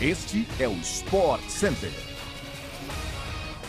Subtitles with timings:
[0.00, 1.90] Este é o Sport Center.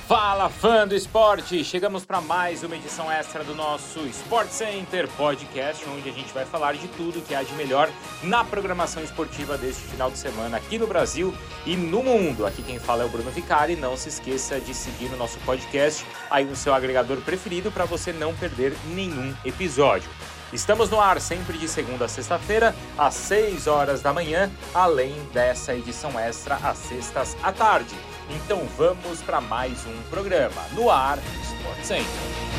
[0.07, 1.63] Fala fã do esporte!
[1.63, 6.45] Chegamos para mais uma edição extra do nosso Sport Center Podcast, onde a gente vai
[6.45, 7.89] falar de tudo que há de melhor
[8.21, 11.33] na programação esportiva deste final de semana aqui no Brasil
[11.65, 12.45] e no mundo.
[12.45, 13.75] Aqui quem fala é o Bruno Vicari.
[13.75, 18.13] Não se esqueça de seguir o nosso podcast aí no seu agregador preferido para você
[18.13, 20.09] não perder nenhum episódio.
[20.51, 25.75] Estamos no ar sempre de segunda a sexta-feira, às 6 horas da manhã, além dessa
[25.75, 27.95] edição extra às sextas à tarde.
[28.29, 32.58] Então vamos para mais um programa no ar Sport Center.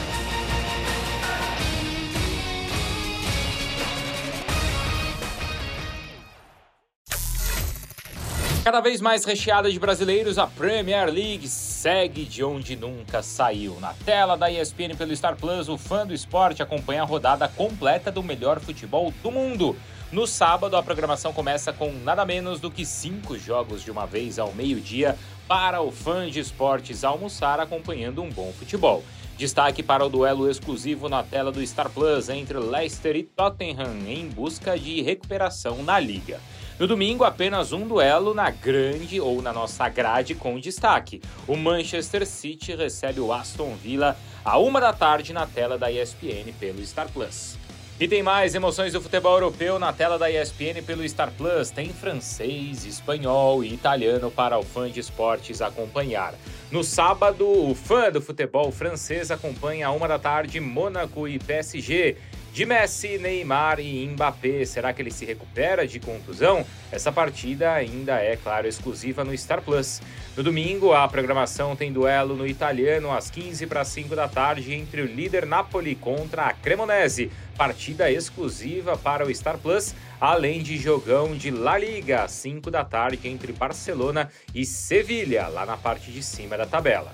[8.63, 13.81] Cada vez mais recheada de brasileiros, a Premier League segue de onde nunca saiu.
[13.81, 18.13] Na tela da ESPN pelo Star Plus, o fã do esporte acompanha a rodada completa
[18.13, 19.75] do melhor futebol do mundo.
[20.13, 24.39] No sábado, a programação começa com nada menos do que cinco jogos de uma vez
[24.39, 25.17] ao meio-dia
[25.49, 29.02] para o fã de esportes almoçar acompanhando um bom futebol.
[29.39, 34.29] Destaque para o duelo exclusivo na tela do Star Plus entre Leicester e Tottenham em
[34.29, 36.39] busca de recuperação na liga.
[36.81, 41.21] No domingo, apenas um duelo na grande ou na nossa grade com destaque.
[41.47, 46.55] O Manchester City recebe o Aston Villa a uma da tarde na tela da ESPN
[46.59, 47.59] pelo Star Plus.
[48.01, 51.69] E tem mais emoções do futebol europeu na tela da ESPN pelo Star Plus.
[51.69, 56.33] Tem francês, espanhol e italiano para o fã de esportes acompanhar.
[56.71, 62.17] No sábado, o fã do futebol francês acompanha a uma da tarde Mônaco e PSG.
[62.52, 66.66] De Messi, Neymar e Mbappé, será que ele se recupera de contusão?
[66.91, 70.03] Essa partida ainda é, claro, exclusiva no Star Plus.
[70.37, 75.00] No domingo, a programação tem duelo no italiano às 15 para 5 da tarde entre
[75.00, 81.37] o líder Napoli contra a Cremonese, partida exclusiva para o Star Plus, além de jogão
[81.37, 86.22] de La Liga às 5 da tarde entre Barcelona e Sevilha, lá na parte de
[86.22, 87.12] cima da tabela.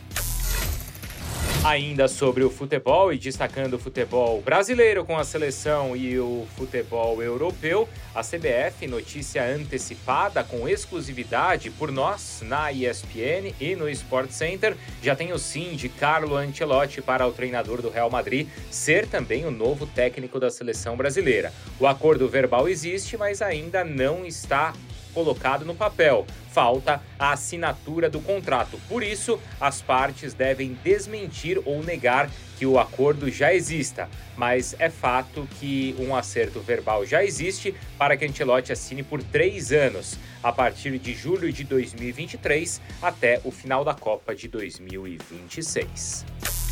[1.66, 7.20] Ainda sobre o futebol e destacando o futebol brasileiro com a seleção e o futebol
[7.20, 14.76] europeu, a CBF, notícia antecipada com exclusividade por nós na ESPN e no Sport Center,
[15.02, 19.44] já tem o sim de Carlo Ancelotti para o treinador do Real Madrid ser também
[19.44, 21.52] o novo técnico da seleção brasileira.
[21.80, 24.72] O acordo verbal existe, mas ainda não está
[25.16, 26.26] colocado no papel.
[26.52, 28.78] Falta a assinatura do contrato.
[28.86, 34.10] Por isso, as partes devem desmentir ou negar que o acordo já exista.
[34.36, 39.72] Mas é fato que um acerto verbal já existe para que Ancelotti assine por três
[39.72, 46.65] anos, a partir de julho de 2023 até o final da Copa de 2026.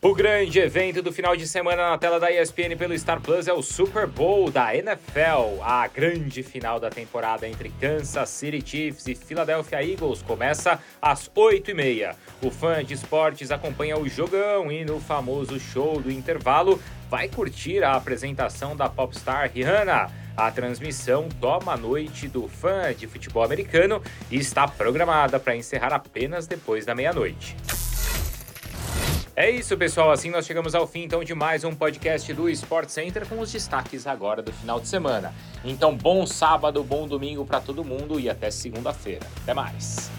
[0.00, 3.52] O grande evento do final de semana na tela da ESPN pelo Star Plus é
[3.52, 5.60] o Super Bowl da NFL.
[5.60, 12.14] A grande final da temporada entre Kansas City Chiefs e Philadelphia Eagles começa às 8h30.
[12.40, 16.80] O fã de esportes acompanha o jogão e no famoso show do intervalo
[17.10, 20.12] vai curtir a apresentação da popstar Rihanna.
[20.36, 25.92] A transmissão toma a noite do fã de futebol americano e está programada para encerrar
[25.92, 27.56] apenas depois da meia-noite.
[29.40, 30.10] É isso, pessoal.
[30.10, 33.52] Assim nós chegamos ao fim então de mais um podcast do Sport Center com os
[33.52, 35.32] destaques agora do final de semana.
[35.64, 39.24] Então, bom sábado, bom domingo para todo mundo e até segunda-feira.
[39.44, 40.10] Até mais.